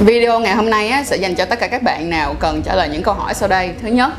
[0.00, 2.74] Video ngày hôm nay á, sẽ dành cho tất cả các bạn nào cần trả
[2.74, 3.70] lời những câu hỏi sau đây.
[3.82, 4.12] Thứ nhất,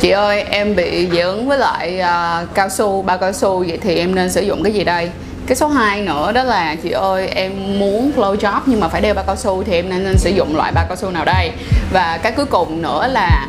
[0.00, 3.78] chị ơi em bị dị ứng với lại uh, cao su, bao cao su vậy
[3.82, 5.10] thì em nên sử dụng cái gì đây?
[5.46, 9.00] Cái số 2 nữa đó là chị ơi em muốn flow job nhưng mà phải
[9.00, 11.24] đeo bao cao su thì em nên, nên sử dụng loại bao cao su nào
[11.24, 11.50] đây?
[11.92, 13.46] Và cái cuối cùng nữa là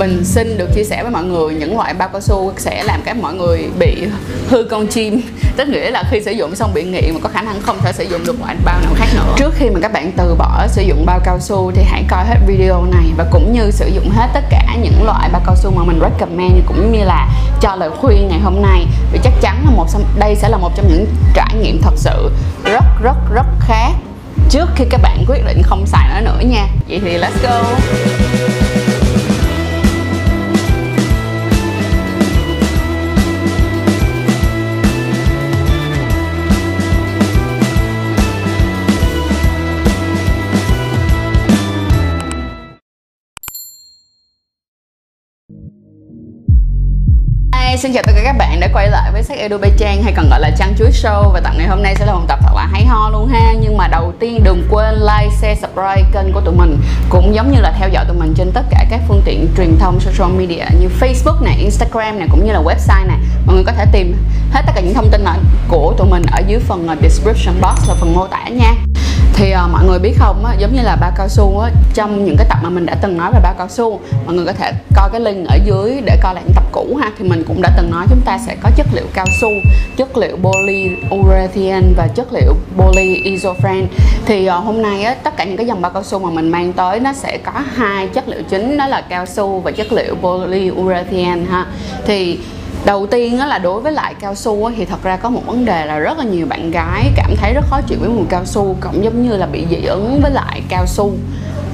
[0.00, 3.00] mình xin được chia sẻ với mọi người, những loại bao cao su sẽ làm
[3.04, 4.06] các mọi người bị
[4.48, 5.20] hư con chim.
[5.56, 7.92] Tức nghĩa là khi sử dụng xong bị nghiện mà có khả năng không thể
[7.92, 9.34] sử dụng được loại bao nào khác nữa.
[9.36, 12.24] Trước khi mà các bạn từ bỏ sử dụng bao cao su thì hãy coi
[12.24, 15.56] hết video này và cũng như sử dụng hết tất cả những loại bao cao
[15.56, 17.28] su mà mình recommend, cũng như là
[17.60, 18.86] cho lời khuyên ngày hôm nay.
[19.12, 19.86] Vì chắc chắn là một
[20.18, 22.30] đây sẽ là một trong những trải nghiệm thật sự
[22.64, 23.92] rất rất rất khác
[24.50, 26.66] trước khi các bạn quyết định không xài nó nữa nha.
[26.88, 27.62] Vậy thì let's go.
[47.80, 50.12] Xin chào tất cả các bạn đã quay lại với sách Edu Bay Trang hay
[50.16, 51.30] còn gọi là Trang Chuối Show.
[51.32, 53.52] Và tập ngày hôm nay sẽ là một tập thật là hay ho luôn ha.
[53.60, 56.78] Nhưng mà đầu tiên đừng quên like, share, subscribe kênh của tụi mình.
[57.08, 59.78] Cũng giống như là theo dõi tụi mình trên tất cả các phương tiện truyền
[59.78, 63.64] thông social media như Facebook này, Instagram này cũng như là website này mọi người
[63.64, 64.16] có thể tìm
[64.52, 65.24] hết tất cả những thông tin
[65.68, 68.74] của tụi mình ở dưới phần ờ, description box là phần mô tả nha
[69.40, 72.24] thì à, mọi người biết không á, giống như là bao cao su á, trong
[72.24, 74.52] những cái tập mà mình đã từng nói về bao cao su mọi người có
[74.52, 77.10] thể coi cái link ở dưới để coi lại những tập cũ ha.
[77.18, 79.48] Thì mình cũng đã từng nói chúng ta sẽ có chất liệu cao su
[79.96, 83.86] chất liệu polyurethane và chất liệu polyisopren
[84.26, 86.48] thì à, hôm nay á, tất cả những cái dòng bao cao su mà mình
[86.48, 89.92] mang tới nó sẽ có hai chất liệu chính đó là cao su và chất
[89.92, 91.66] liệu polyurethane ha.
[92.06, 92.38] Thì
[92.84, 95.86] đầu tiên là đối với lại cao su thì thật ra có một vấn đề
[95.86, 98.76] là rất là nhiều bạn gái cảm thấy rất khó chịu với mùi cao su,
[98.80, 101.12] cộng giống như là bị dị ứng với lại cao su.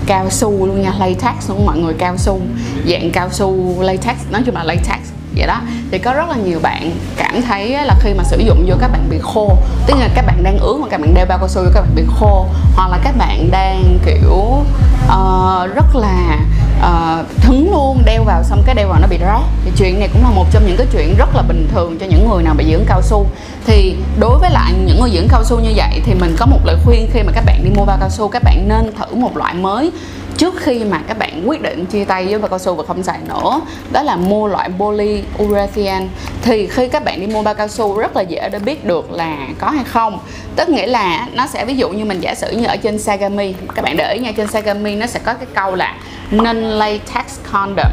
[0.06, 2.40] Cao su luôn nha, latex luôn, mọi người cao su.
[2.86, 4.98] Dạng cao su, latex, nói chung là latex,
[5.36, 5.60] vậy đó.
[5.90, 8.88] Thì có rất là nhiều bạn cảm thấy là khi mà sử dụng vô các
[8.88, 9.56] bạn bị khô,
[9.86, 11.94] tức là các bạn đang ướt mà các bạn đeo bao cao su các bạn
[11.94, 14.64] bị khô, hoặc là các bạn đang, kiểu
[15.06, 16.38] uh, rất là
[16.78, 19.40] uh, thứng luôn đeo vào xong cái đeo vào nó bị rát.
[19.64, 22.06] Thì chuyện này cũng là một trong những cái chuyện rất là bình thường cho
[22.06, 23.26] những người nào bị dưỡng cao su.
[23.66, 26.60] Thì đối với lại những người dưỡng cao su như vậy thì mình có một
[26.64, 29.14] lời khuyên khi mà các bạn đi mua bao cao su các bạn nên thử
[29.14, 29.90] một loại mới
[30.36, 33.02] trước khi mà các bạn quyết định chia tay với bao cao su và không
[33.02, 33.60] xài nữa,
[33.92, 36.06] đó là mua loại polyurethane
[36.42, 39.12] thì khi các bạn đi mua bao cao su rất là dễ để biết được
[39.12, 40.18] là có hay không.
[40.56, 43.54] Tức nghĩa là nó sẽ, ví dụ như mình giả sử như ở trên Sagami,
[43.74, 45.94] các bạn để ý nha, trên Sagami nó sẽ có cái câu là
[46.30, 47.92] non latex condom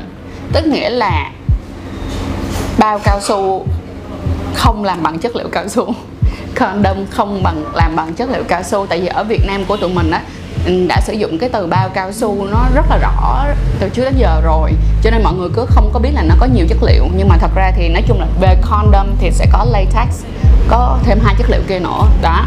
[0.54, 1.32] tức nghĩa là
[2.78, 3.66] bao cao su
[4.54, 5.94] không làm bằng chất liệu cao su.
[6.56, 8.86] Condom không bằng, làm bằng chất liệu cao su.
[8.86, 10.22] Tại vì ở Việt Nam của tụi mình á
[10.88, 13.46] đã sử dụng cái từ bao cao su nó rất là rõ
[13.80, 14.72] từ trước đến giờ rồi.
[15.04, 17.04] Cho nên mọi người cứ không có biết là nó có nhiều chất liệu.
[17.16, 20.24] Nhưng mà thật ra thì nói chung là về condom thì sẽ có latex,
[20.68, 22.08] có thêm hai chất liệu kia nữa.
[22.22, 22.46] Đó.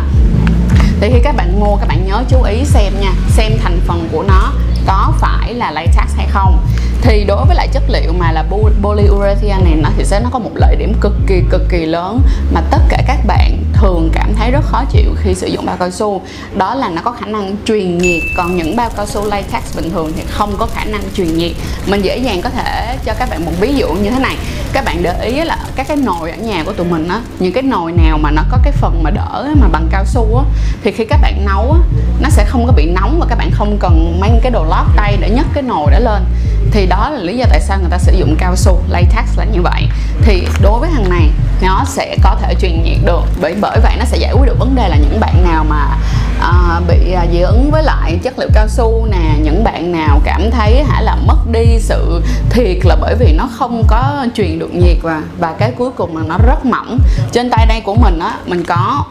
[1.00, 4.08] Thì khi các bạn mua, các bạn nhớ chú ý xem nha, xem thành phần
[4.12, 4.52] của nó
[4.86, 6.66] có phải là latex hay không.
[7.02, 8.44] Thì đối với lại chất liệu mà là
[8.82, 12.20] polyurethane này, nó thì sẽ, nó có một lợi điểm cực kỳ cực kỳ lớn
[12.52, 15.76] mà tất cả các bạn thường cảm thấy rất khó chịu khi sử dụng bao
[15.76, 16.22] cao su.
[16.54, 19.90] Đó là nó có khả năng truyền nhiệt, còn những bao cao su latex bình
[19.90, 21.52] thường thì không có khả năng truyền nhiệt.
[21.86, 24.36] Mình dễ dàng có thể cho các bạn một ví dụ như thế này
[24.76, 27.52] các bạn để ý là các cái nồi ở nhà của tụi mình á, những
[27.52, 30.44] cái nồi nào mà nó có cái phần mà đỡ mà bằng cao su á,
[30.82, 31.78] thì khi các bạn nấu á,
[32.20, 34.86] nó sẽ không có bị nóng và các bạn không cần mang cái đồ lót
[34.96, 36.24] tay để nhấc cái nồi đó lên.
[36.70, 39.44] Thì đó là lý do tại sao người ta sử dụng cao su, latex là
[39.44, 39.88] như vậy.
[40.22, 41.30] Thì đối với thằng này,
[41.62, 44.58] nó sẽ có thể truyền nhiệt được, bởi bởi vậy nó sẽ giải quyết được
[44.58, 45.96] vấn đề là những bạn nào mà
[46.40, 50.20] à, bị à, dị ứng với lại chất liệu cao su nè những bạn nào
[50.24, 54.58] cảm thấy hả là mất đi sự thiệt là bởi vì nó không có truyền
[54.58, 56.98] được nhiệt và và cái cuối cùng là nó rất mỏng.
[57.32, 59.04] Trên tay đây của mình á mình có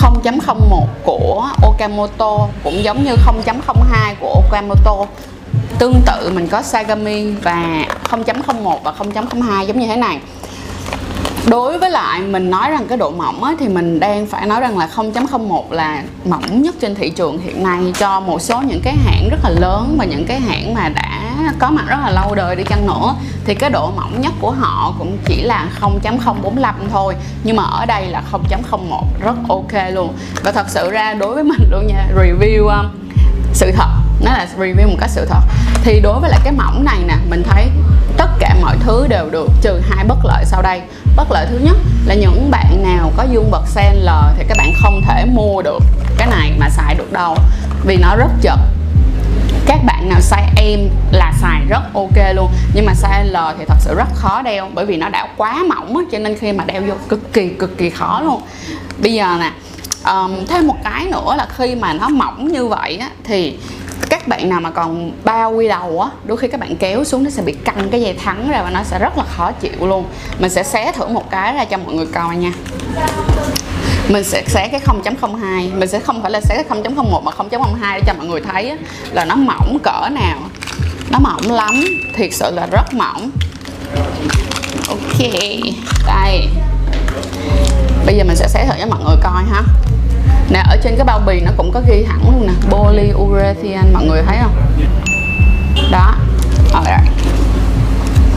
[0.00, 5.06] 0.01 của Okamoto cũng giống như 0.02 của Okamoto.
[5.78, 10.18] Tương tự mình có Sagami và 0.01 và 0.02 giống như thế này
[11.46, 14.60] đối với lại mình nói rằng cái độ mỏng á, thì mình đang phải nói
[14.60, 18.80] rằng là 0.01 là mỏng nhất trên thị trường hiện nay cho một số những
[18.84, 21.20] cái hãng rất là lớn và những cái hãng mà đã
[21.58, 23.14] có mặt rất là lâu đời đi chăng nữa.
[23.44, 27.14] Thì cái độ mỏng nhất của họ cũng chỉ là 0.045 thôi
[27.44, 30.14] nhưng mà ở đây là 0.01 rất ok luôn.
[30.42, 32.86] Và thật sự ra đối với mình luôn nha review um,
[33.54, 33.88] sự thật
[34.24, 35.40] nó là review một cách sự thật.
[35.82, 37.68] Thì đối với lại cái mỏng này nè mình thấy
[38.16, 40.82] tất cả mọi thứ đều được trừ hai bất lợi sau đây
[41.16, 41.76] bất lợi thứ nhất
[42.06, 43.64] là những bạn nào có dương vật
[43.94, 45.82] l thì các bạn không thể mua được
[46.18, 47.36] cái này mà xài được đâu.
[47.84, 48.58] Vì nó rất chật.
[49.66, 50.80] Các bạn nào size em
[51.12, 52.50] là xài rất ok luôn.
[52.74, 55.64] Nhưng mà size L thì thật sự rất khó đeo bởi vì nó đã quá
[55.68, 58.42] mỏng á, cho nên khi mà đeo vô cực kỳ cực kỳ khó luôn.
[58.98, 59.50] Bây giờ nè
[60.12, 63.58] um, thêm một cái nữa là khi mà nó mỏng như vậy á, thì
[64.10, 67.24] các bạn nào mà còn bao quy đầu á đôi khi các bạn kéo xuống
[67.24, 69.86] nó sẽ bị căng cái dây thắng ra và nó sẽ rất là khó chịu
[69.86, 70.04] luôn.
[70.38, 72.52] Mình sẽ xé thử một cái ra cho mọi người coi nha.
[74.08, 77.94] Mình sẽ xé cái 0.02 mình sẽ không phải là xé cái 0.01 mà 0.02
[77.94, 78.76] để cho mọi người thấy á,
[79.12, 80.38] là nó mỏng cỡ nào.
[81.10, 81.84] Nó mỏng lắm
[82.16, 83.30] thiệt sự là rất mỏng.
[84.88, 85.18] Ok
[86.06, 86.48] đây.
[88.06, 89.62] Bây giờ mình sẽ xé thử cho mọi người coi ha
[90.50, 94.04] nè, ở trên cái bao bì nó cũng có ghi hẳn luôn nè, polyurethane, mọi
[94.04, 94.56] người thấy không?
[95.90, 96.14] Đó.
[96.72, 96.84] Rồi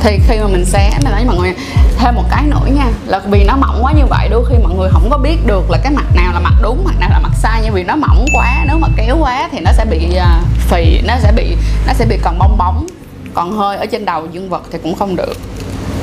[0.01, 1.53] thì khi mà mình xé mình nói mọi người,
[1.97, 4.73] thêm một cái nữa nha, là vì nó mỏng quá như vậy, đôi khi mọi
[4.73, 7.19] người không có biết được là cái mặt nào là mặt đúng, mặt nào là
[7.19, 10.15] mặt sai, nhưng vì nó mỏng quá, nếu mà kéo quá thì nó sẽ bị
[10.15, 11.55] à, phì, nó sẽ bị,
[11.87, 12.87] nó sẽ bị còn bong bóng.
[13.33, 15.33] Còn hơi ở trên đầu dương vật thì cũng không được.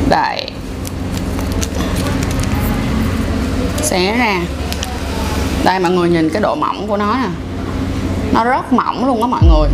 [0.09, 0.51] Đây.
[3.83, 4.41] Xé ra
[5.65, 7.29] đây mọi người nhìn cái độ mỏng của nó nè.
[8.35, 9.69] Nó rất mỏng luôn đó mọi người.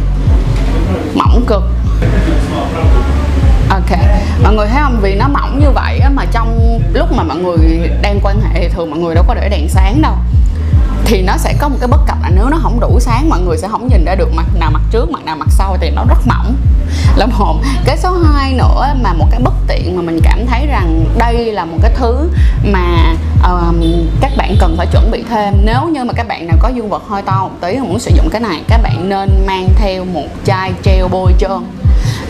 [1.15, 1.63] Mỏng cực.
[3.71, 3.99] Ok.
[4.43, 4.99] Mọi người thấy không?
[5.03, 7.59] Vì nó mỏng như vậy á, mà trong lúc mà mọi người
[8.03, 10.15] đang quan hệ thì thường mọi người đâu có để đèn sáng đâu
[11.09, 13.41] thì nó sẽ có một cái bất cập là nếu nó không đủ sáng mọi
[13.41, 15.91] người sẽ không nhìn ra được mặt nào mặt trước mặt nào mặt sau thì
[15.91, 16.57] nó rất mỏng.
[17.17, 20.67] Là hồn cái số 2 nữa mà một cái bất tiện mà mình cảm thấy
[20.67, 22.31] rằng đây là một cái thứ
[22.65, 23.15] mà
[23.45, 23.83] um,
[24.21, 25.55] các bạn cần phải chuẩn bị thêm.
[25.65, 28.11] Nếu như mà các bạn nào có dương vật hơi to một tí muốn sử
[28.17, 31.67] dụng cái này các bạn nên mang theo một chai treo bôi trơn.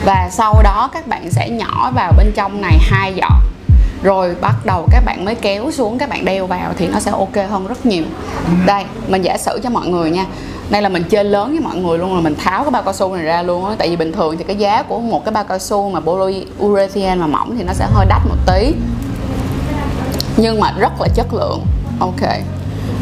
[0.05, 3.58] Và sau đó các bạn sẽ nhỏ vào bên trong này hai giọt
[4.03, 7.11] rồi bắt đầu các bạn mới kéo xuống, các bạn đeo vào thì nó sẽ
[7.11, 8.05] ok hơn rất nhiều.
[8.67, 10.27] Đây, mình giả sử cho mọi người nha.
[10.71, 12.93] Đây là mình chơi lớn với mọi người luôn là mình tháo cái bao cao
[12.93, 13.75] su này ra luôn á.
[13.79, 17.15] Tại vì bình thường thì cái giá của một cái bao cao su mà polyurethane
[17.15, 18.75] mà mỏng thì nó sẽ hơi đắt một tí.
[20.37, 21.61] Nhưng mà rất là chất lượng.
[22.01, 22.31] Ok.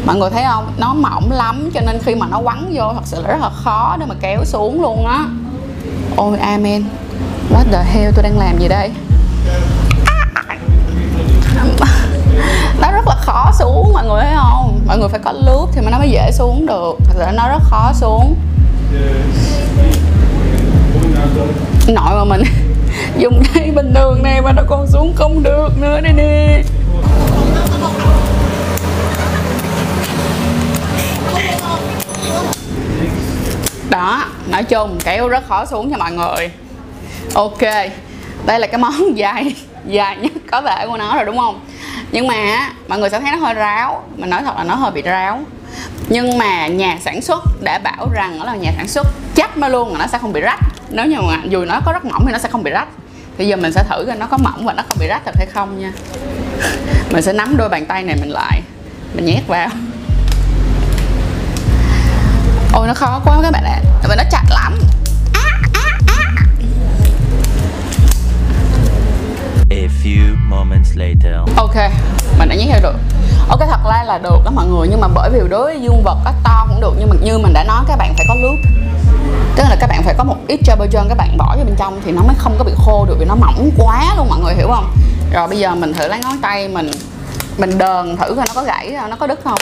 [0.05, 0.71] Mọi người thấy không?
[0.77, 3.49] Nó mỏng lắm, cho nên khi mà nó quắn vô thật sự là rất là
[3.49, 5.25] khó để mà kéo xuống luôn á.
[6.15, 6.83] Ôi, amen.
[7.53, 8.91] What the hell, tôi đang làm gì đây?
[12.81, 14.79] nó rất là khó xuống, mọi người thấy không?
[14.87, 16.97] Mọi người phải có lướt thì nó mới dễ xuống được.
[17.05, 18.35] Thật sự nó rất khó xuống.
[21.87, 22.43] Nội mà mình
[23.17, 26.63] dùng đây bình thường này mà nó còn xuống không được nữa đây nè.
[33.89, 36.51] Đó, nói chung, kéo rất khó xuống cho mọi người.
[37.33, 37.61] Ok,
[38.45, 39.55] đây là cái món dài.
[39.87, 41.59] Dạ, dài nhất có thể của nó rồi, đúng không?
[42.11, 44.03] Nhưng mà mọi người sẽ thấy nó hơi ráo.
[44.15, 45.39] Mình nói thật là nó hơi bị ráo.
[46.09, 49.67] Nhưng mà nhà sản xuất đã bảo rằng đó là nhà sản xuất chắc nó
[49.67, 50.59] luôn là nó sẽ không bị rách.
[50.89, 52.87] Nếu như mà dù nó có rất mỏng thì nó sẽ không bị rách.
[53.37, 55.35] Thì giờ mình sẽ thử coi nó có mỏng và nó không bị rách thật
[55.37, 55.91] hay không nha.
[57.11, 58.61] Mình sẽ nắm đôi bàn tay này mình lại.
[59.13, 59.69] Mình nhét vào.
[62.73, 63.79] Ôi, nó khó quá các bạn ạ.
[64.01, 64.73] Tại vì nó chặt lắm.
[69.69, 71.35] A few moments later.
[71.57, 71.75] ok,
[72.39, 72.95] mình đã nhét theo được.
[73.49, 76.03] Ok, thật ra là được đó mọi người, nhưng mà bởi vì đối với dương
[76.03, 78.35] vật á, to cũng được, nhưng mà như mình đã nói, các bạn phải có
[78.41, 78.59] loop
[79.57, 82.01] tức là các bạn phải có một ít trơn các bạn bỏ vào bên trong
[82.05, 84.55] thì nó mới không có bị khô được vì nó mỏng quá luôn mọi người,
[84.55, 84.91] hiểu không?
[85.33, 86.91] Rồi bây giờ mình thử lấy ngón tay mình
[87.57, 89.59] mình đờn thử coi nó có gãy, nó có đứt không.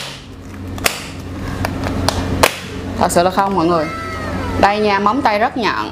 [2.99, 3.85] Thật sự là không mọi người.
[4.59, 5.91] Đây nha, móng tay rất nhọn.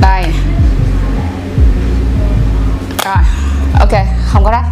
[0.00, 0.24] Đây
[3.08, 3.24] rồi.
[3.80, 4.66] Ok, không có rách.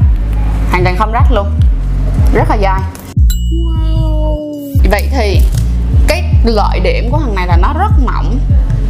[0.70, 1.46] Hoàn toàn không rách luôn.
[2.34, 2.80] Rất là dài.
[4.90, 5.40] Vậy thì
[6.08, 8.38] cái lợi điểm của thằng này là nó rất mỏng.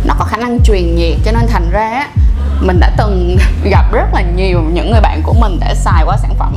[0.04, 2.08] Nó có khả năng truyền nhiệt, cho nên thành ra á,
[2.60, 6.16] mình đã từng gặp rất là nhiều những người bạn của mình đã xài qua
[6.16, 6.54] sản phẩm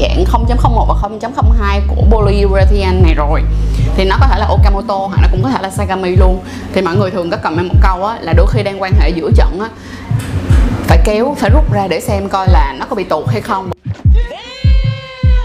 [0.00, 3.42] dạng 0.01 và 0.02 của polyurethane này rồi.
[3.96, 6.42] Thì nó có thể là Okamoto, hoặc nó cũng có thể là Sagami luôn.
[6.72, 9.08] Thì mọi người thường có comment một câu á, là đôi khi đang quan hệ
[9.08, 9.68] giữa trận á
[11.04, 13.70] phải kéo, phải rút ra để xem coi là nó có bị tụt hay không.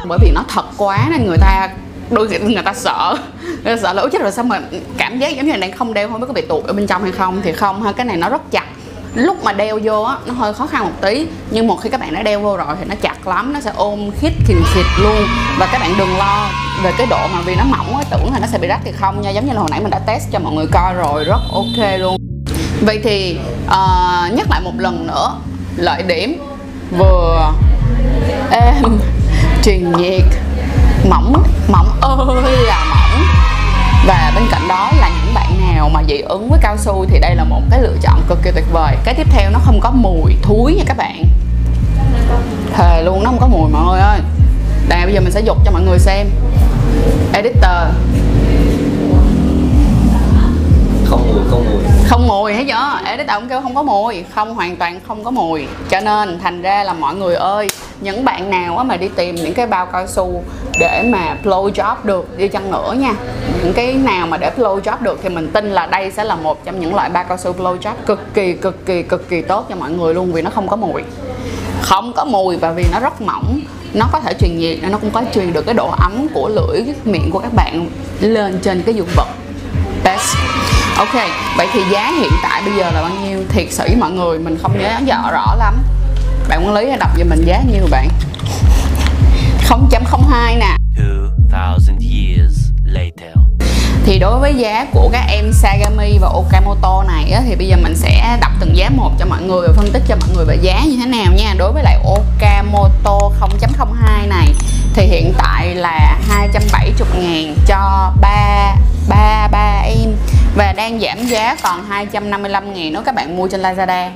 [0.08, 1.70] Bởi vì nó thật quá nên người ta
[2.10, 3.18] đôi khi người ta sợ.
[3.64, 4.62] Người ta sợ là ôi chết rồi, sao mà
[4.98, 6.88] cảm giác giống như là đang không đeo không biết có bị tụt ở bên
[6.88, 7.42] trong hay không?
[7.44, 8.66] Thì không ha, cái này nó rất chặt.
[9.16, 12.00] Lúc mà đeo vô á, nó hơi khó khăn một tí, nhưng một khi các
[12.00, 14.86] bạn đã đeo vô rồi thì nó chặt lắm, nó sẽ ôm khít khìn khịt
[15.02, 15.28] luôn.
[15.58, 16.50] Và các bạn đừng lo
[16.84, 18.92] về cái độ mà vì nó mỏng á, tưởng là nó sẽ bị rách thì
[18.92, 21.24] không nha, giống như là hồi nãy mình đã test cho mọi người coi rồi,
[21.24, 22.25] rất ok luôn
[22.82, 25.36] vậy thì uh, nhắc lại một lần nữa
[25.76, 26.44] lợi điểm
[26.98, 27.54] vừa
[28.52, 29.00] êm
[29.64, 30.24] truyền nhiệt
[31.10, 33.24] mỏng mỏng ơi là mỏng.
[34.08, 37.06] Và bên cạnh đó là những bạn nào nào mà dị ứng với cao su
[37.10, 38.96] thì đây là một cái lựa chọn cực kỳ tuyệt vời.
[39.04, 41.26] Cái tiếp theo nó không có mùi thúi nha các bạn.
[42.74, 44.20] Thề luôn nó không có mùi mọi người ơi.
[44.90, 46.30] Đây bây giờ mình sẽ dục cho mọi người xem.
[47.34, 47.96] Editor
[51.06, 51.84] không mùi không mùi.
[52.10, 54.24] Không mùi thấy chưa editor cũng kêu không có mùi.
[54.36, 55.66] Không, hoàn toàn không có mùi.
[55.90, 57.68] Cho nên, thành ra là mọi người ơi,
[58.02, 60.44] những bạn nào á mà đi tìm những cái bao cao su
[60.80, 63.14] để mà blow job được, đi chăng nữa nha.
[63.64, 66.36] Những cái nào mà để blow job được thì mình tin là đây sẽ là
[66.36, 69.42] một trong những loại bao cao su blow job cực kỳ cực kỳ cực kỳ
[69.42, 71.02] tốt cho mọi người luôn vì nó không có mùi.
[71.82, 73.60] Không có mùi và vì nó rất mỏng.
[73.94, 76.50] Nó có thể truyền nhiệt nên nó cũng có truyền được cái độ ấm của
[76.50, 79.28] lưỡi miệng của các bạn lên trên cái dương vật.
[80.04, 80.36] Best
[80.98, 81.14] ok
[81.58, 83.44] vậy thì giá hiện tại bây giờ là bao nhiêu?
[83.50, 85.84] Thiệt sự với mọi người mình không nhớ rõ rõ lắm.
[86.50, 88.10] Bạn quản lý hãy đọc giùm mình giá nhiêu bạn?
[89.70, 90.76] 0.02 nè.
[91.52, 93.36] 2,000 years later.
[94.06, 97.78] thì đối với giá của các em Sagami và Okamoto này á, thì bây giờ
[97.84, 100.46] mình sẽ đọc từng giá một cho mọi người và phân tích cho mọi người
[100.46, 101.54] về giá như thế nào nha.
[101.58, 104.48] Đối với lại Okamoto 0.02 này
[104.94, 108.95] thì hiện tại là 270 ngàn cho 3 3 3 em và
[110.86, 114.10] đang giảm giá còn 255 ngàn nếu các bạn mua trên Lazada.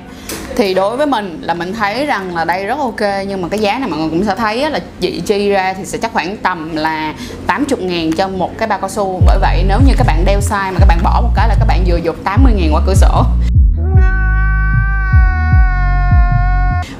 [0.56, 3.60] Thì đối với mình là mình thấy rằng là đây rất ok nhưng mà cái
[3.60, 6.36] giá này mọi người cũng sẽ thấy là chị chi ra thì sẽ chắc khoảng
[6.36, 7.14] tầm là
[7.46, 9.22] 80 ngàn cho một cái bao cao su.
[9.26, 11.54] Bởi vậy nếu như các bạn đeo sai mà các bạn bỏ một cái là
[11.58, 13.24] các bạn vừa dục 80 ngàn qua cửa sổ.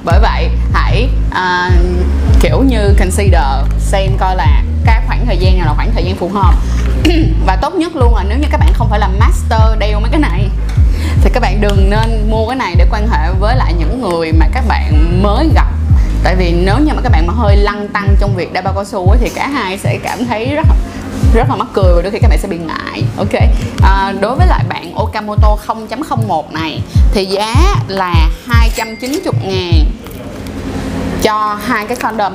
[0.05, 1.73] Bởi vậy hãy uh,
[2.41, 3.43] kiểu như consider
[3.79, 6.53] xem coi là cái khoảng thời gian nào là khoảng thời gian phù hợp.
[7.45, 10.09] và tốt nhất luôn là nếu như các bạn không phải là master đeo mấy
[10.11, 10.49] cái này
[11.23, 14.31] thì các bạn đừng nên mua cái này để quan hệ với lại những người
[14.31, 15.67] mà các bạn mới gặp.
[16.23, 18.73] Tại vì nếu như mà các bạn mà hơi lăng tăng trong việc đeo bao
[18.73, 20.67] cao su ấy, thì cả hai sẽ cảm thấy rất
[21.33, 23.33] rất là mắc cười và đôi khi các bạn sẽ bị ngại ok?
[23.83, 26.81] À, đối với lại bạn Okamoto 0.01 này
[27.13, 27.55] thì giá
[27.87, 29.85] là 290 ngàn
[31.21, 32.33] cho hai cái condom.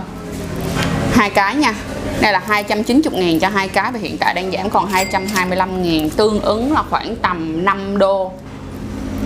[1.15, 1.75] Hai cái nha
[2.21, 6.11] đây là 290 ngàn cho hai cái và hiện tại đang giảm còn 225 ngàn
[6.11, 8.33] tương ứng là khoảng tầm 5 đô.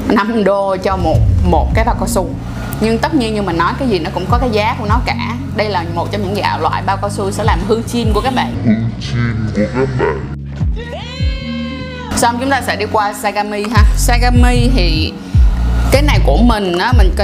[0.08, 1.18] 5 đô cho một
[1.50, 2.30] một cái bao cao su.
[2.80, 5.00] Nhưng tất nhiên như mình nói cái gì nó cũng có cái giá của nó
[5.06, 5.36] cả.
[5.56, 8.20] Đây là một trong những dạng loại bao cao su sẽ làm hư chin của
[8.20, 8.54] các bạn.
[12.16, 13.84] Xong chúng ta sẽ đi qua Sagami ha.
[13.96, 15.12] Sagami thì
[15.92, 17.14] cái này của mình á mình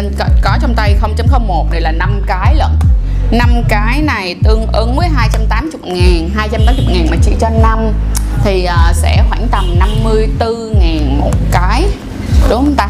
[0.43, 2.71] có, trong tay 0.01 này là 5 cái lận
[3.31, 7.93] 5 cái này tương ứng với 280 ngàn 280 ngàn mà chỉ cho 5
[8.45, 11.85] thì uh, sẽ khoảng tầm 54 ngàn một cái
[12.51, 12.89] đúng không ta?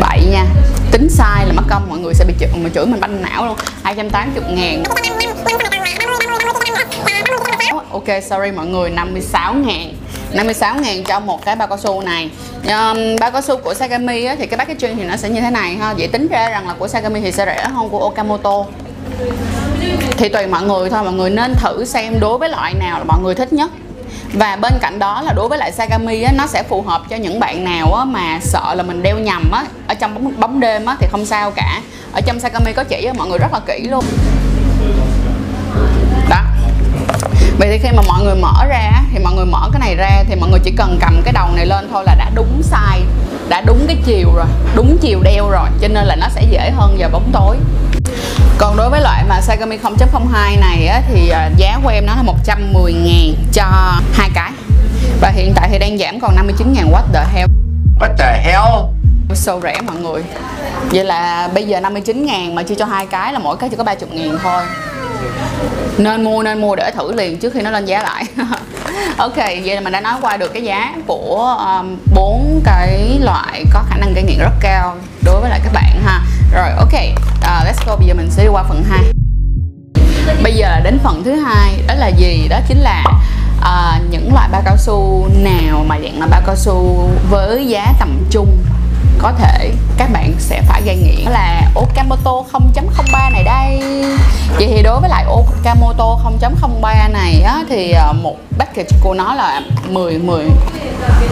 [0.00, 0.46] 7 nha
[0.90, 3.46] tính sai là mất công mọi người sẽ bị chửi, mà chửi mình banh não
[3.46, 3.56] luôn.
[3.82, 4.82] 280 ngàn.
[7.90, 9.94] Ok sorry mọi người 56 ngàn.
[10.32, 12.30] 56 ngàn cho một cái bao cao su này
[12.64, 15.50] um, bao cao su của Sagami á, thì cái packaging thì nó sẽ như thế
[15.50, 15.92] này ha.
[15.96, 18.64] Dễ tính ra rằng là của Sagami thì sẽ rẻ hơn của Okamoto.
[20.16, 23.04] Thì tùy mọi người thôi mọi người nên thử xem đối với loại nào là
[23.04, 23.70] mọi người thích nhất.
[24.32, 27.16] Và bên cạnh đó là đối với lại Sagami á, nó sẽ phù hợp cho
[27.16, 30.60] những bạn nào á, mà sợ là mình đeo nhầm á ở trong bóng, bóng
[30.60, 31.80] đêm á, thì không sao cả.
[32.12, 34.04] Ở trong Sagami có chỉ á, mọi người rất là kỹ luôn.
[37.68, 40.24] Vậy thì khi mà mọi người mở ra thì mọi người mở cái này ra
[40.28, 43.04] thì mọi người chỉ cần cầm cái đầu này lên thôi là đã đúng size
[43.48, 46.70] đã đúng cái chiều rồi đúng chiều đeo rồi cho nên là nó sẽ dễ
[46.70, 47.56] hơn vào bóng tối.
[48.58, 52.14] Còn đối với loại mà Sagami 0.02 này á, thì à, giá của em nó
[52.14, 53.64] là 110 ngàn cho
[54.12, 54.50] hai cái.
[55.20, 57.48] Và hiện tại thì đang giảm còn 59 ngàn what the hell.
[58.00, 58.94] What the hell?
[59.34, 60.22] So rẻ mọi người.
[60.90, 63.76] Vậy là bây giờ 59 ngàn mà chia cho hai cái là mỗi cái chỉ
[63.76, 64.62] có 30 ngàn thôi
[65.98, 68.24] nên mua nên mua để thử liền trước khi nó lên giá lại.
[69.16, 73.18] Ok vậy là mình đã nói qua được cái giá của um, bốn um, cái
[73.20, 76.20] loại có khả năng gây nghiện rất cao đối với lại các bạn ha.
[76.54, 76.94] Rồi ok
[77.38, 79.00] uh, let's go bây giờ mình sẽ đi qua phần 2
[80.42, 82.48] bây giờ là đến phần thứ hai đó là gì?
[82.48, 83.04] Đó chính là
[83.58, 87.92] uh, những loại bao cao su nào mà dạng là bao cao su với giá
[87.98, 88.58] tầm trung
[89.18, 91.24] có thể các bạn sẽ phải gây nghiện?
[91.24, 92.33] Đó là Okamoto
[95.64, 100.44] lại 0.03 này á, thì ờ, một package của nó là 10 10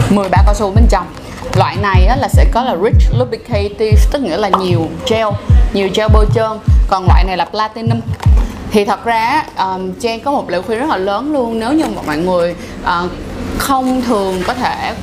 [0.09, 1.05] 10 bao cao su bên trong.
[1.55, 5.27] Loại này á, là sẽ có là rich lubricative tức nghĩa là nhiều gel
[5.73, 6.51] nhiều gel bôi trơn.
[6.87, 8.01] Còn loại này là platinum.
[8.71, 11.59] Thì thật ra um, Trang có một lời khuyên rất là lớn luôn.
[11.59, 13.11] Nếu như mà mọi người uh,
[13.57, 14.93] không thường có thể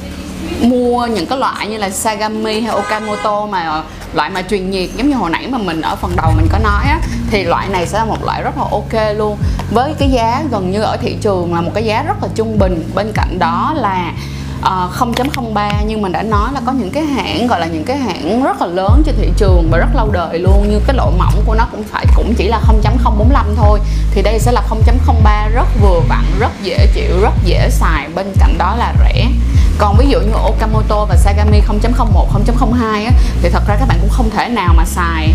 [0.60, 3.82] mua những cái loại như là Sagami hay Okamoto mà
[4.14, 6.58] loại mà truyền nhiệt giống như hồi nãy mà mình ở phần đầu mình có
[6.58, 9.36] nói á thì loại này sẽ là một loại rất là ok luôn.
[9.70, 12.58] Với cái giá gần như ở thị trường là một cái giá rất là trung
[12.58, 12.90] bình.
[12.94, 14.12] Bên cạnh đó là
[14.62, 17.84] ờ, uh, 0.03 nhưng mình đã nói là có những cái hãng gọi là những
[17.84, 20.96] cái hãng rất là lớn trên thị trường và rất lâu đời luôn như cái
[20.96, 23.80] độ mỏng của nó cũng phải cũng chỉ là 0.045 thôi.
[24.10, 28.08] Thì đây sẽ là 0.03 rất vừa vặn rất dễ chịu rất dễ xài.
[28.14, 29.26] Bên cạnh đó là rẻ
[29.80, 33.10] còn ví dụ như Okamoto và Sagami 0.01 0.02 á,
[33.42, 35.30] thì thật ra các bạn cũng không thể nào mà xài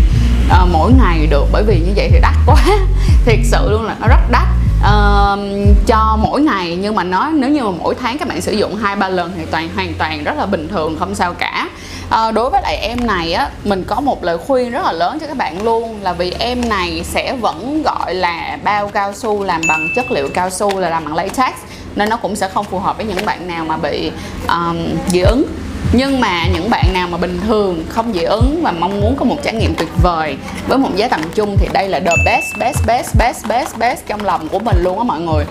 [0.62, 2.56] uh, mỗi ngày được bởi vì như vậy thì đắt quá.
[3.24, 4.46] Thiệt sự luôn là nó rất đắt.
[4.80, 8.52] Uh, cho mỗi ngày nhưng mà nói nếu như mà mỗi tháng các bạn sử
[8.52, 11.68] dụng hai ba lần thì toàn hoàn toàn rất là bình thường không sao cả.
[12.10, 15.18] À, đối với lại em này á mình có một lời khuyên rất là lớn
[15.20, 19.44] cho các bạn luôn là vì em này sẽ vẫn gọi là bao cao su
[19.44, 21.54] làm bằng chất liệu cao su là làm bằng latex
[21.96, 24.10] nên nó cũng sẽ không phù hợp với những bạn nào mà bị
[24.48, 25.44] um, dị ứng.
[25.92, 29.24] Nhưng mà những bạn nào mà bình thường không dị ứng và mong muốn có
[29.24, 30.36] một trải nghiệm tuyệt vời
[30.68, 34.00] với một giá tầm trung thì đây là the best best best best best best
[34.06, 35.44] trong lòng của mình luôn á mọi người.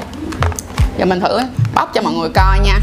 [0.98, 1.40] Giờ mình thử
[1.76, 2.80] bóc cho mọi người coi nha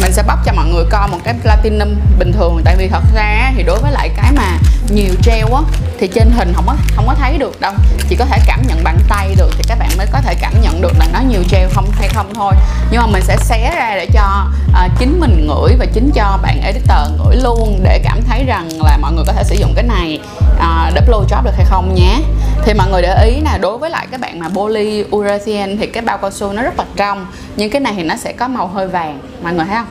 [0.00, 2.60] mình sẽ bóc cho mọi người coi một cái platinum bình thường.
[2.64, 4.58] Tại vì thật ra thì đối với lại cái mà
[4.90, 5.60] nhiều gel á
[5.98, 7.72] thì trên hình không có không có thấy được đâu.
[8.08, 10.52] Chỉ có thể cảm nhận bằng tay được thì các bạn mới có thể cảm
[10.62, 12.54] nhận được là nó nhiều gel không hay không thôi.
[12.90, 16.38] Nhưng mà mình sẽ xé ra để cho à, chính mình ngửi và chính cho
[16.42, 19.72] bạn editor ngửi luôn để cảm thấy rằng là mọi người có thể sử dụng
[19.74, 20.20] cái này
[20.60, 22.20] à, để blow job được hay không nhé
[22.64, 26.02] thì mọi người để ý là đối với lại các bạn mà polyurethane thì cái
[26.02, 28.66] bao cao su nó rất là trong nhưng cái này thì nó sẽ có màu
[28.66, 29.86] hơi vàng mọi người thấy không?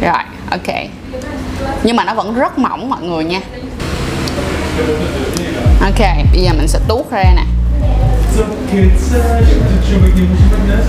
[0.00, 0.76] Rồi ok.
[1.82, 3.40] Nhưng mà nó vẫn rất mỏng mọi người nha.
[5.80, 6.00] Ok
[6.32, 7.44] bây giờ mình sẽ tuốt ra nè.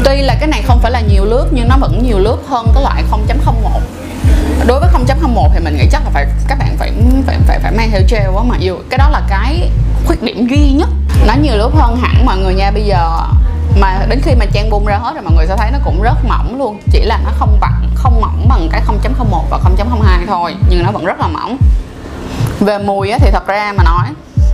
[0.04, 2.68] Tuy là cái này không phải là nhiều lướt nhưng nó vẫn nhiều lướt hơn
[2.74, 3.80] cái loại 0.01
[4.68, 6.92] Đối với 0.01 thì mình nghĩ chắc là phải các bạn phải
[7.26, 9.70] phải phải, phải mang theo gel quá mà dù cái đó là cái
[10.06, 10.90] khuyết điểm duy nhất
[11.46, 12.72] nhiều lúc hơn hẳn mọi người nha.
[12.72, 13.20] Bây giờ
[13.80, 16.02] mà đến khi mà trang bung ra hết rồi mọi người sẽ thấy nó cũng
[16.02, 16.80] rất mỏng luôn.
[16.92, 20.92] Chỉ là nó không bằng không mỏng bằng cái 0.01 và 0.02 thôi nhưng nó
[20.92, 21.58] vẫn rất là mỏng.
[22.60, 24.08] Về mùi á, thì thật ra mà nói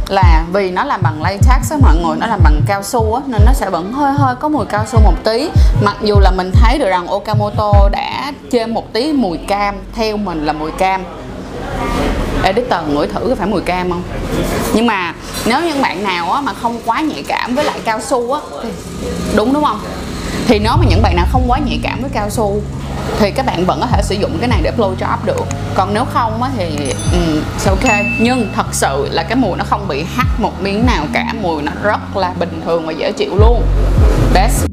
[0.08, 3.22] là vì nó làm bằng latex á mọi người nó làm bằng cao su á
[3.28, 5.50] nên nó sẽ vẫn hơi hơi có mùi cao su một tí.
[5.82, 10.18] Mặc dù là mình thấy được rằng Okamoto đã chêm một tí mùi cam theo
[10.18, 11.04] mình là mùi cam
[12.44, 14.04] editor ngửi thử có phải mùi cam không?
[14.74, 15.14] Nhưng mà
[15.46, 18.40] nếu những bạn nào á, mà không quá nhạy cảm với lại cao su á
[18.64, 18.70] thì
[19.36, 19.80] đúng đúng không?
[20.48, 22.62] Thì nếu mà những bạn nào không quá nhạy cảm với cao su
[23.20, 25.46] thì các bạn vẫn có thể sử dụng cái này để blow job được.
[25.76, 27.96] Còn nếu không á thì um, ok.
[28.20, 31.34] Nhưng thật sự là cái mùi nó không bị hắt một miếng nào cả.
[31.42, 33.64] Mùi nó rất là bình thường và dễ chịu luôn.
[34.34, 34.71] Best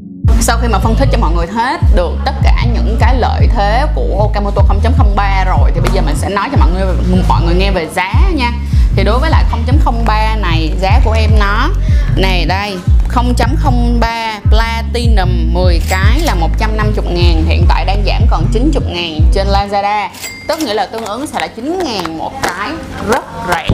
[0.49, 3.47] sau khi mà phân tích cho mọi người hết được tất cả những cái lợi
[3.55, 6.85] thế của Okamoto 0.03 rồi thì bây giờ mình sẽ nói cho mọi người
[7.27, 8.51] mọi người nghe về giá nha.
[8.95, 11.69] Thì đối với lại 0.03 này giá của em nó
[12.15, 12.77] này đây
[13.13, 19.47] 0.03 Platinum 10 cái là 150 ngàn Hiện tại đang giảm còn 90 ngàn trên
[19.47, 20.07] Lazada.
[20.47, 22.69] Tức nghĩa là tương ứng sẽ là 9 ngàn một cái
[23.07, 23.69] Rất rẻ.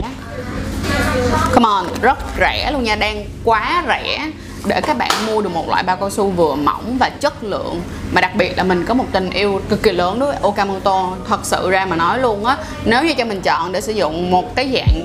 [1.54, 4.30] Come on, rất rẻ luôn nha Đang quá rẻ
[4.66, 7.80] để các bạn mua được một loại bao cao su vừa mỏng và chất lượng.
[8.12, 11.08] Mà đặc biệt là mình có một tình yêu cực kỳ lớn đối với Okamoto
[11.28, 14.30] thật sự ra mà nói luôn á nếu như cho mình chọn để sử dụng
[14.30, 15.04] một cái dạng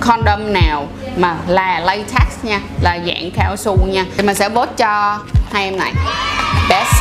[0.00, 4.72] condom nào mà là latex nha là dạng cao su nha thì mình sẽ vote
[4.76, 5.18] cho
[5.52, 5.92] hai em này.
[6.68, 6.92] Best.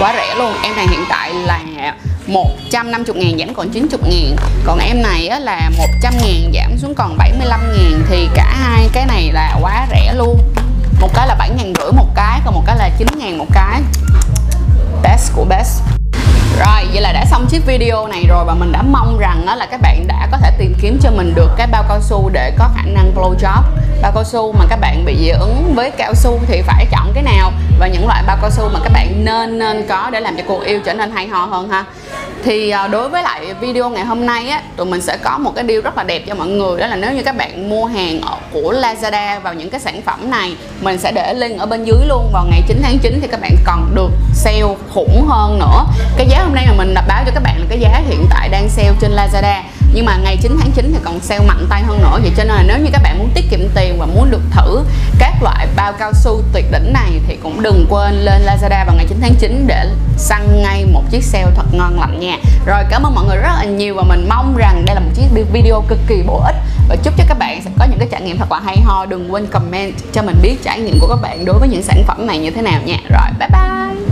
[0.00, 0.52] Quá rẻ luôn.
[0.62, 1.60] Em này hiện tại là
[2.26, 4.36] 150 ngàn giảm còn 90 ngàn.
[4.64, 8.02] Còn em này á, là 100 ngàn giảm xuống còn 75 ngàn.
[8.08, 10.38] Thì cả hai cái này là quá rẻ luôn
[11.00, 13.46] một cái là bảy ngàn rưỡi một cái, còn một cái là chín ngàn một
[13.52, 13.82] cái.
[15.02, 15.82] Best của best.
[16.58, 19.54] Rồi, vậy là đã xong chiếc video này rồi và mình đã mong rằng đó
[19.54, 22.30] là các bạn đã có thể tìm kiếm cho mình được cái bao cao su
[22.32, 23.62] để có khả năng blow job.
[24.02, 27.12] Bao cao su mà các bạn bị dị ứng với cao su thì phải chọn
[27.14, 30.20] cái nào và những loại bao cao su mà các bạn nên nên có để
[30.20, 31.84] làm cho cuộc yêu trở nên hay ho hơn ha
[32.44, 35.52] thì à, đối với lại video ngày hôm nay á, tụi mình sẽ có một
[35.54, 37.84] cái deal rất là đẹp cho mọi người, đó là nếu như các bạn mua
[37.84, 41.66] hàng ở, của Lazada vào những cái sản phẩm này, mình sẽ để link ở
[41.66, 42.30] bên dưới luôn.
[42.32, 44.62] Vào ngày 9 tháng 9 thì các bạn còn được sale
[44.94, 45.84] khủng hơn nữa.
[46.16, 48.26] Cái giá hôm nay mà mình đã báo cho các bạn là cái giá hiện
[48.30, 51.66] tại đang sale trên Lazada nhưng mà ngày 9 tháng 9 thì còn sale mạnh
[51.70, 52.18] tay hơn nữa.
[52.22, 54.42] Vậy cho nên là nếu như các bạn muốn tiết kiệm tiền và muốn được
[54.50, 54.80] thử
[55.18, 58.94] các loại bao cao su tuyệt đỉnh này thì cũng đừng quên lên Lazada vào
[58.96, 62.36] ngày 9 tháng 9 để săn ngay một chiếc sale thật ngon lành nha.
[62.66, 65.10] Rồi, cảm ơn mọi người rất là nhiều và mình mong rằng đây là một
[65.14, 66.56] chiếc video cực kỳ bổ ích
[66.88, 69.06] và chúc cho các bạn sẽ có những cái trải nghiệm thật là hay ho.
[69.06, 72.04] Đừng quên comment cho mình biết trải nghiệm của các bạn đối với những sản
[72.06, 72.96] phẩm này như thế nào nha.
[73.08, 74.07] Rồi, bye bye!